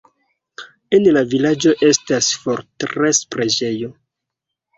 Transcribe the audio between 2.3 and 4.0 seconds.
fortres-preĝejo.